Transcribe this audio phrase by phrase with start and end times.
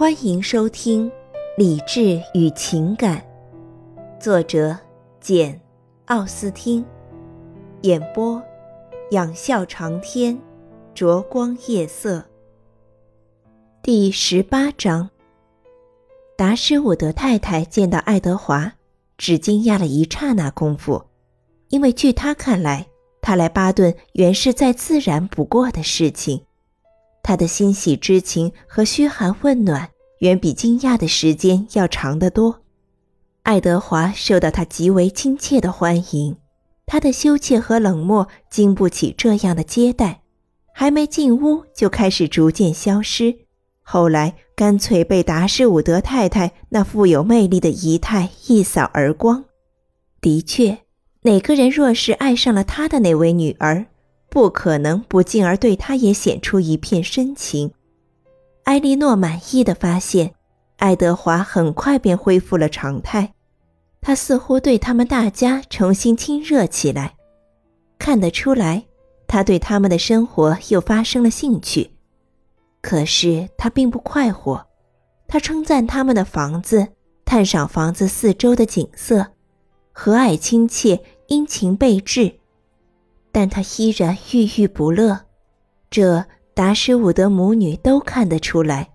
[0.00, 1.10] 欢迎收听
[1.58, 3.22] 《理智与情感》，
[4.18, 4.74] 作者
[5.20, 5.52] 简·
[6.06, 6.82] 奥斯汀，
[7.82, 8.42] 演播
[9.10, 10.40] 仰笑长天，
[10.94, 12.24] 灼光夜色。
[13.82, 15.10] 第十八章，
[16.34, 18.72] 达什伍德太太见到爱德华，
[19.18, 21.04] 只惊讶了一刹那功夫，
[21.68, 22.86] 因为据他看来，
[23.20, 26.46] 他来巴顿原是再自然不过的事情。
[27.22, 32.60] 他的欣喜之情和嘘寒问暖，远比惊讶的时间要长得多。
[33.42, 36.36] 爱德华受到他极为亲切的欢迎，
[36.84, 40.20] 他的羞怯和冷漠经不起这样的接待，
[40.74, 43.34] 还没进屋就开始逐渐消失，
[43.82, 49.46] 后来干脆被达什伍德太太那富有魅力的仪态一扫而光。
[50.20, 50.80] 的确，
[51.22, 53.86] 哪个人若是爱上了他的那位女儿？
[54.28, 57.72] 不可能不进而对他也显出一片深情。
[58.70, 60.32] 埃莉诺满意的发现，
[60.76, 63.34] 爱德华很快便恢复了常态，
[64.00, 67.16] 他似乎对他们大家重新亲热起来。
[67.98, 68.84] 看得出来，
[69.26, 71.90] 他对他们的生活又发生了兴趣。
[72.80, 74.64] 可是他并不快活。
[75.26, 76.86] 他称赞他们的房子，
[77.24, 79.32] 探赏房子四周的景色，
[79.90, 82.38] 和蔼亲切，殷勤备至。
[83.32, 85.22] 但他依然郁郁不乐，
[85.90, 86.24] 这
[86.60, 88.90] 达什伍德母女都看得出来。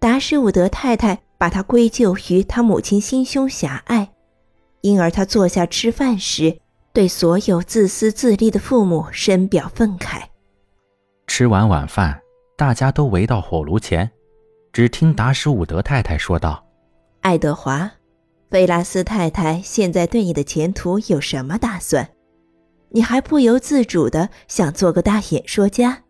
[0.00, 4.10] 达什伍德太太把他归咎于他母亲心胸狭隘，
[4.80, 6.58] 因而他坐下吃饭时，
[6.92, 10.22] 对所有自私自利的父母深表愤慨。
[11.28, 12.20] 吃完晚饭，
[12.56, 14.10] 大家都围到火炉前，
[14.72, 16.66] 只听达什伍德太太说道
[17.22, 17.88] ：“爱德华，
[18.50, 22.08] 菲拉斯太太现在对你的前途有什么打算？”
[22.90, 26.02] 你还不由自主的想做个大演说家？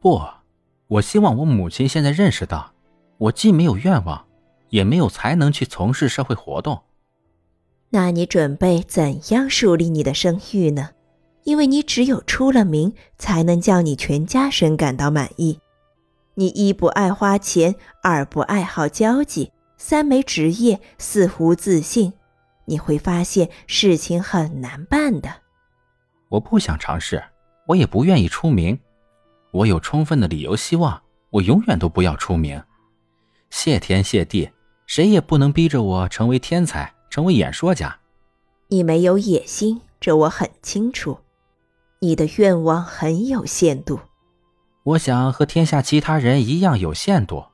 [0.00, 0.18] 不，
[0.88, 2.72] 我希望我母亲现在认识到，
[3.18, 4.24] 我既没有愿望，
[4.70, 6.82] 也没有才能去从事社会活动。
[7.90, 10.90] 那你准备怎样树立你的声誉呢？
[11.44, 15.58] 因为你只有出了名，才能叫你全家人感到满意。
[16.34, 22.14] 你一不爱花钱，二不爱好交际，三没职业，四无自信。
[22.64, 25.30] 你会发现事情很难办的。
[26.30, 27.22] 我不想尝试，
[27.66, 28.78] 我也不愿意出名。
[29.50, 32.62] 我有充分的理由希望我永远都不要出名。
[33.50, 34.50] 谢天谢地，
[34.86, 37.98] 谁也不能逼着我成为天才，成为演说家。
[38.68, 41.18] 你没有野心，这我很清楚。
[41.98, 44.00] 你的愿望很有限度。
[44.84, 47.44] 我想和天下其他人一样有限度，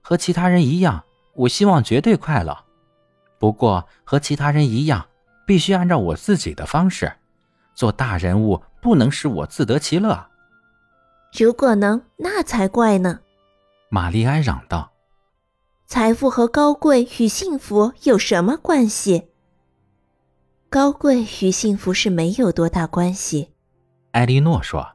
[0.00, 1.04] 和其他人一样，
[1.34, 2.56] 我希望绝对快乐。
[3.38, 5.06] 不过和其他人一样，
[5.46, 7.12] 必须按照我自己的方式。
[7.74, 10.26] 做大人物不能使我自得其乐。
[11.38, 13.20] 如果能，那才怪呢。
[13.90, 14.92] 玛丽安嚷道
[15.86, 19.28] ：“财富和高贵与幸福有什么关系？
[20.70, 23.50] 高贵与幸福是没有多大关系。”
[24.12, 24.94] 艾莉诺说：“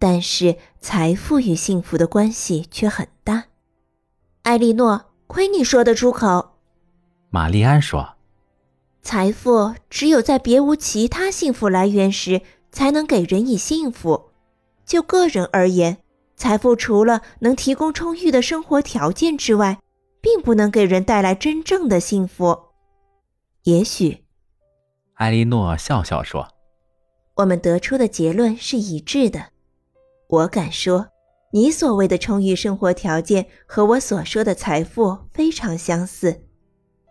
[0.00, 3.44] 但是财富与幸福的关系却很大。”
[4.42, 6.56] 艾莉诺，亏你说得出口。
[7.30, 8.16] 玛丽安说。
[9.00, 14.31] 财富只有在别无其他幸福来源时，才能给人以幸福。
[14.84, 15.98] 就个人而言，
[16.36, 19.78] 财富除了能提供充裕的生活条件之外，
[20.20, 22.58] 并不能给人带来真正的幸福。
[23.64, 24.24] 也许，
[25.14, 26.48] 艾莉诺笑笑说
[27.36, 29.46] ：“我们得出的结论是一致的。
[30.28, 31.08] 我敢说，
[31.52, 36.42] 你所谓的充裕生活条件和我所说的财富非常相似。”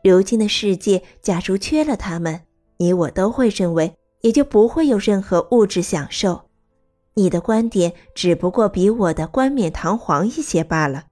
[0.04, 2.42] 如今的世界，假如缺了他们，
[2.78, 6.50] 你我都会认为也就不会有任何物质享受。
[7.16, 11.06] 你的观点只不过比我的冠冕堂皇一些罢了。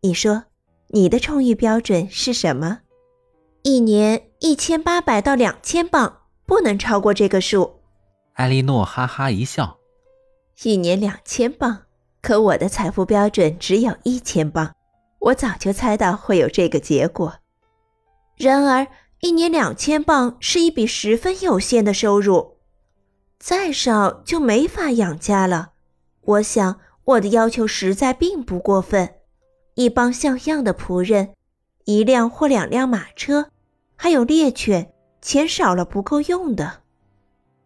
[0.00, 0.44] 你说，
[0.88, 2.80] 你的充裕标准是什么？
[3.62, 6.12] 一年一千八百到两千磅，
[6.44, 7.80] 不能超过这个数。
[8.34, 9.78] 艾莉诺哈哈一笑。
[10.64, 11.82] 一年两千磅，
[12.20, 14.74] 可我的财富标准只有一千磅。
[15.20, 17.34] 我早就猜到会有这个结果。
[18.36, 18.86] 然而，
[19.20, 22.51] 一年两千磅是一笔十分有限的收入，
[23.42, 25.72] 再少就没法养家了。
[26.20, 29.16] 我想我的要求实在并不过分：
[29.74, 31.34] 一帮像样的仆人，
[31.84, 33.50] 一辆或两辆马车，
[33.96, 36.82] 还有猎犬，钱少了不够用的。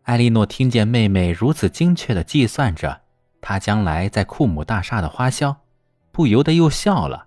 [0.05, 3.03] 艾莉诺听见妹妹如此精确地计算着
[3.43, 5.55] 她将来在库姆大厦的花销，
[6.11, 7.27] 不由得又笑了。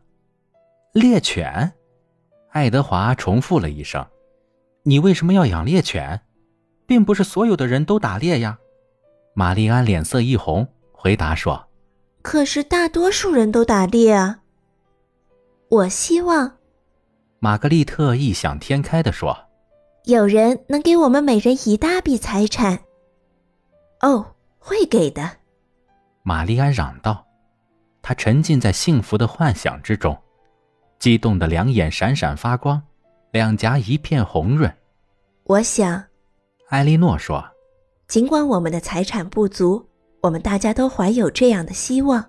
[0.94, 1.74] 猎犬。
[2.50, 4.08] 爱德华重复了一声
[4.82, 6.22] ：“你为什么要养猎犬？
[6.90, 8.58] 并不是所有的人都打猎呀。”
[9.36, 11.70] 玛丽安脸色一红，回答说
[12.24, 14.40] ：“可是大多数人都打猎啊。”
[15.70, 16.52] 我希望。
[17.38, 19.38] 玛格丽特异想天开地说
[20.06, 22.80] ：“有人能给我们每人一大笔财产。”
[24.02, 24.26] 哦，
[24.58, 25.30] 会给的。
[26.24, 27.24] 玛丽安嚷道，
[28.02, 30.18] 她沉浸在幸福的幻想之中，
[30.98, 32.82] 激动的两眼闪闪发光，
[33.32, 34.74] 两颊一片红润。
[35.44, 36.04] 我想，
[36.70, 37.44] 艾莉诺说
[38.08, 39.84] ：“尽管我们的财产不足，
[40.22, 42.24] 我们大家都怀有这样的希望。”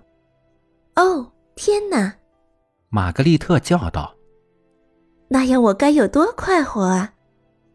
[0.97, 2.15] 哦，天哪！
[2.89, 4.15] 玛格丽特叫道
[5.29, 7.13] ：“那样我该有多快活啊！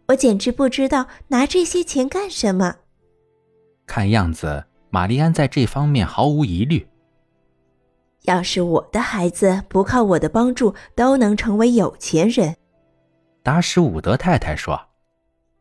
[0.08, 2.74] 我简直不知道拿这些钱干什么。”
[3.86, 6.84] 看样子，玛丽安在这方面毫无疑虑。
[8.22, 12.56] 要是我的孩子不靠我的帮助都能成为有钱人，
[13.44, 14.76] 达什伍德太太说：“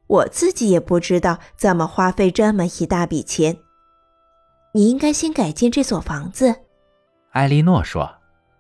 [0.08, 3.58] 我自己也不知道怎么花费这么一大笔钱。
[4.74, 6.56] 你应该先改进这所房子。”
[7.32, 8.16] 艾莉诺说：“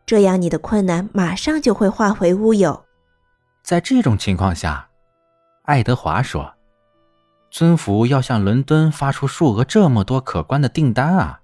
[0.06, 2.86] 这样你的困难马上就会化为乌有。”
[3.64, 4.90] 在这种情况下，
[5.64, 6.54] 爱德华说。
[7.52, 11.40] 尊府要向伦敦发出数额这么多可观的订单啊！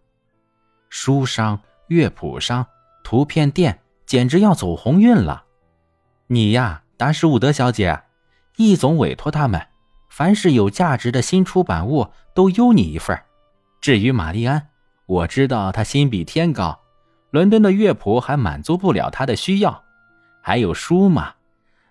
[0.89, 2.68] 书商、乐谱商、
[3.01, 5.45] 图片店简直要走鸿运了。
[6.27, 8.03] 你呀，达什伍德小姐，
[8.57, 9.68] 易总委托他们，
[10.11, 13.17] 凡是有价值的新出版物都邮你一份。
[13.79, 14.67] 至于玛丽安，
[15.05, 16.77] 我知道她心比天高，
[17.29, 19.83] 伦敦的乐谱还满足不了她的需要。
[20.43, 21.35] 还有书嘛，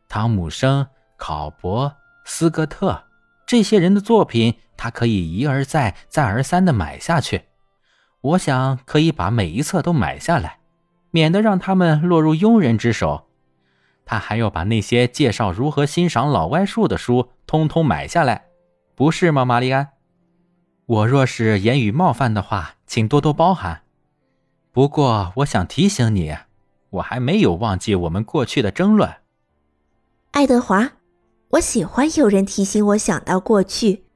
[0.06, 0.86] 汤姆生、
[1.16, 1.96] 考伯、
[2.26, 3.04] 斯科特。
[3.46, 7.46] 这些人的作品，他可以一而再、再而三的买下去。
[8.20, 10.58] 我想可以把每一册都买下来，
[11.10, 13.29] 免得让他们落入庸人之手。
[14.10, 18.46] 他还要把那些介绍如何欣赏老歪树的书通通买下来，
[18.96, 19.90] 不是吗，玛丽安？
[20.84, 23.82] 我若是言语冒犯的话，请多多包涵。
[24.72, 26.36] 不过，我想提醒你，
[26.90, 29.08] 我还没有忘记我们过去的争论，
[30.32, 30.90] 爱德华。
[31.50, 34.06] 我喜欢有人提醒我想到过去，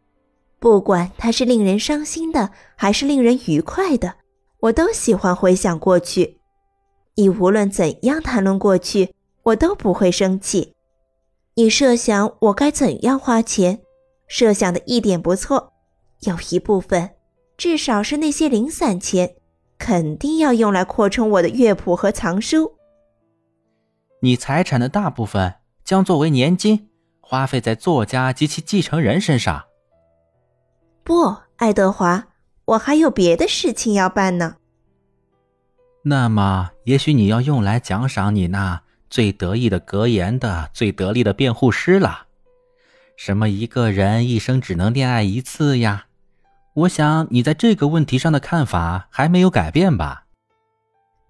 [0.58, 4.16] 不管它是令人伤心的还是令人愉快的，
[4.58, 6.40] 我都喜欢回想过去。
[7.14, 9.13] 你无论怎样谈论过去，
[9.44, 10.74] 我都不会生气。
[11.54, 13.80] 你设想我该怎样花钱，
[14.26, 15.72] 设想的一点不错。
[16.20, 17.10] 有一部分，
[17.56, 19.36] 至少是那些零散钱，
[19.78, 22.74] 肯定要用来扩充我的乐谱和藏书。
[24.20, 25.54] 你财产的大部分
[25.84, 26.90] 将作为年金。
[27.26, 29.64] 花费在作家及其继承人身上。
[31.02, 32.28] 不，爱德华，
[32.66, 34.56] 我还有别的事情要办呢。
[36.02, 38.82] 那么，也许你要用来奖赏你那
[39.14, 42.26] 最得意的格言的最得力的辩护师了。
[43.16, 46.06] 什么一个人一生只能恋爱一次呀？
[46.74, 50.26] 我想你在这个问题上的看法还没有改变吧？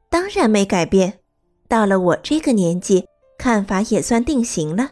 [0.08, 1.18] 当然没改变。
[1.68, 3.04] 到了我这个年纪，
[3.36, 4.88] 看法也算定型了。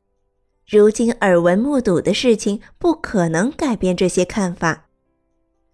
[0.68, 4.84] 如今耳闻目睹的事情不可能改变这些看法。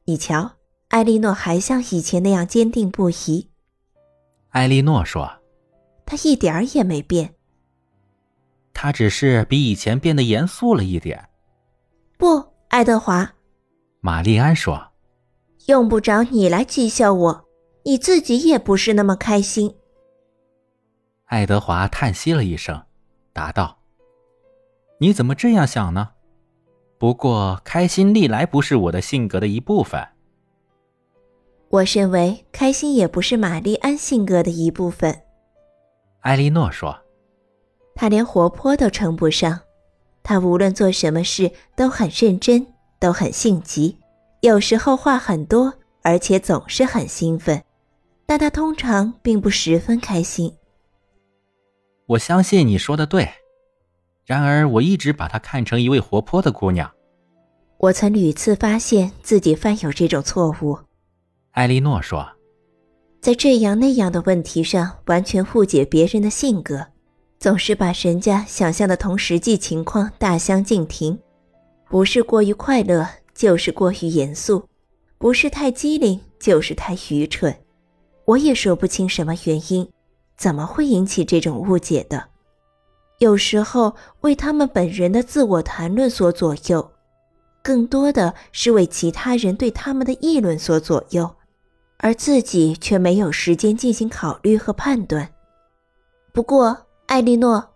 [0.04, 0.52] 你瞧，
[0.90, 3.48] 艾莉诺还像以前那样坚定不移。
[4.50, 5.28] 艾莉诺说
[6.08, 7.34] ：“他一点儿也没变。
[8.72, 11.28] 他只是比以前变得严肃了一点。”
[12.16, 13.30] 不，爱德华。
[14.00, 14.92] 玛丽安说
[15.68, 17.44] ：“用不着你来讥笑我，
[17.84, 19.74] 你自己也不是那么开心。”
[21.26, 22.82] 爱德华叹息了一声，
[23.34, 23.78] 答道。
[24.98, 26.12] 你怎么这样想呢？
[26.96, 30.04] 不过开心历来不是我的性格的一部分。
[31.68, 35.22] 我认为开心也不是玛丽安性格的一部分。
[36.20, 36.98] 艾莉诺说
[37.94, 39.60] ：“她连活泼都称不上，
[40.22, 42.66] 她无论做什么事都很认真，
[42.98, 43.96] 都很性急，
[44.40, 47.62] 有时候话很多，而且总是很兴奋。
[48.26, 50.54] 但他通常并不十分开心。”
[52.06, 53.28] 我相信你说的对。
[54.24, 56.90] 然而，我一直把她看成一位活泼的姑娘。
[57.78, 60.78] 我曾屡次发现自己犯有这种错误。
[61.52, 62.28] 艾莉诺说
[63.20, 66.86] ：“在这样那样的问题上，完全误解别人的性格，
[67.38, 71.18] 总是把人家想象的同实际情况大相径庭，
[71.88, 74.62] 不是过于快乐，就是过于严肃，
[75.18, 77.54] 不是太机灵，就是太愚蠢。
[78.24, 79.88] 我也说不清什么原因，
[80.36, 82.24] 怎么会引起这种误解的。”
[83.18, 86.88] 有时候为他们本人的自我谈论所左右，
[87.64, 91.28] 更多的是为其他人对他们的议论所左右，
[91.98, 95.28] 而自己却没有时间进行考虑和判断。
[96.32, 97.70] 不过，艾莉诺，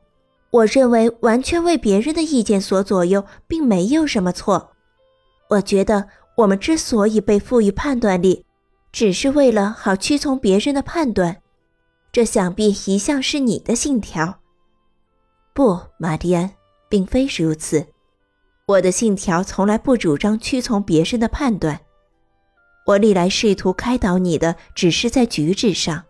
[0.51, 4.71] 我认为完全为别人的意见所左右，并没有什么错。
[5.49, 8.45] 我觉得我们之所以被赋予判断力，
[8.93, 11.39] 只是为了好屈从别人的判断。
[12.13, 14.39] 这想必一向是你的信条。
[15.55, 16.51] 不，玛蒂安，
[16.89, 17.87] 并非如此。
[18.67, 21.81] 我的信条从来不主张屈从别人的判断。
[22.85, 26.05] 我历来试图开导你的，只是在举止上，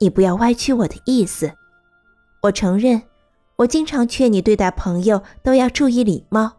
[0.00, 1.54] 你不要歪曲我的意思。
[2.42, 3.02] 我承认，
[3.56, 6.58] 我经常劝你对待朋友都要注意礼貌，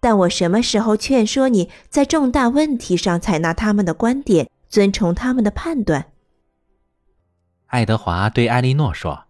[0.00, 6.06] 但我什么时候劝说你在重大问题上采纳他们的观点，遵从他们的判断？
[7.66, 9.24] 爱德华对艾莉诺说：“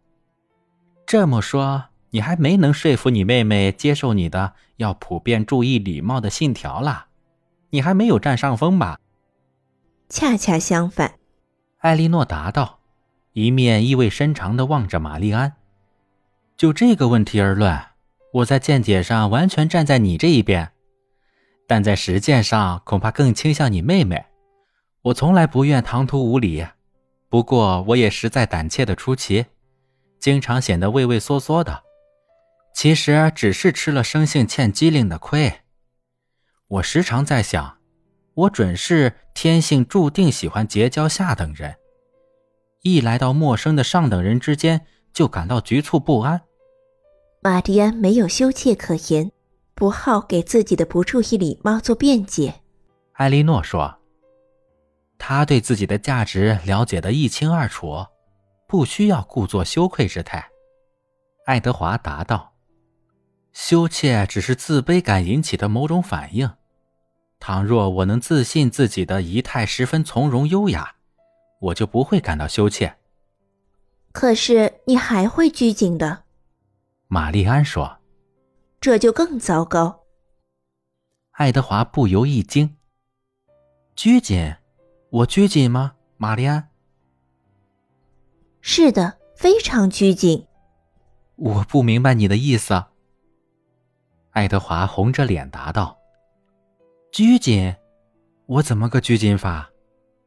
[1.04, 7.08] 这么说，你还没能说服你妹妹接受你的要普遍注意礼貌的信条啦？
[7.70, 8.98] 你还没有占上风吧？”
[10.10, 11.18] 恰恰相反，
[11.78, 12.80] 艾莉诺答道，
[13.34, 15.56] 一面意味深长的望着玛丽安。
[16.56, 17.78] 就这个问题而论，
[18.32, 20.72] 我在见解上完全站在你这一边，
[21.66, 24.24] 但在实践上恐怕更倾向你妹妹。
[25.02, 26.66] 我从来不愿唐突无礼，
[27.28, 29.44] 不过我也实在胆怯的出奇，
[30.18, 31.82] 经常显得畏畏缩缩的。
[32.74, 35.60] 其实只是吃了生性欠机灵的亏。
[36.66, 37.77] 我时常在想，
[38.38, 41.74] 我准是天性注定喜欢结交下等人，
[42.82, 46.42] 一来到陌生的上等人之间，就感到局促不安。
[47.42, 49.32] 马蒂安没有羞怯可言，
[49.74, 52.54] 不好给自己的不注意礼貌做辩解。
[53.14, 53.98] 艾莉诺说
[55.18, 58.06] ：“他对自己的价值了解的一清二楚，
[58.68, 60.48] 不需要故作羞愧之态。”
[61.46, 62.52] 爱德华答道
[63.52, 66.48] ：“羞怯只是自卑感引起的某种反应。
[67.40, 70.96] 倘若我能自信自己的仪态十分从容优雅，
[71.60, 72.96] 我就不会感到羞怯。
[74.12, 76.24] 可是你还会拘谨的。”
[77.08, 77.98] 玛丽安说
[78.80, 80.04] ：“这就更糟糕。”
[81.32, 82.76] 爱德华不由一惊
[83.94, 84.56] ：“拘谨？
[85.10, 86.68] 我拘谨吗？”玛丽安
[88.60, 90.46] ：“是的，非常拘谨。”
[91.36, 92.86] 我不明白你的意思。”
[94.32, 95.97] 爱德华红着脸答道
[97.10, 97.74] ：“拘谨？
[98.46, 99.70] 我怎么个拘谨法？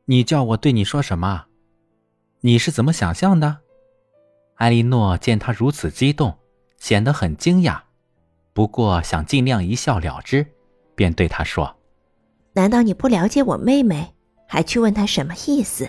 [0.06, 1.46] 你叫我对你说什么？
[2.42, 3.60] 你是怎么想象的？”
[4.56, 6.38] 艾莉诺见他如此激动。
[6.78, 7.80] 显得很惊讶，
[8.54, 10.48] 不过想尽量一笑了之，
[10.96, 11.76] 便对他说
[12.54, 14.16] ：“难道你不了解我妹妹，
[14.48, 15.88] 还去问她什么意思？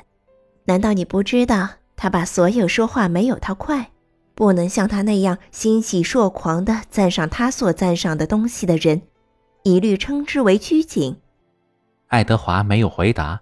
[0.66, 3.90] 难道你不知道她把所有说话没有她快，
[4.34, 9.00] 不能像她那样欣喜若狂地赞赏她所赞赏的东西的人，
[9.62, 11.16] 一律称之为拘谨？”
[12.08, 13.40] 爱德华没有回答，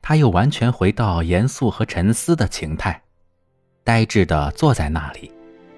[0.00, 3.02] 他又完全回到严肃和沉思的情态，
[3.82, 5.32] 呆滞地坐在那里。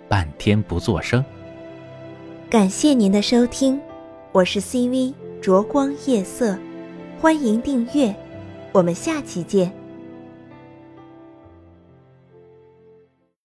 [0.09, 1.25] 半天不作声。
[2.51, 3.81] 感谢您的收听，
[4.33, 6.59] 我是 CV 灼光夜色，
[7.21, 8.13] 欢迎订阅，
[8.73, 9.80] 我们下期见。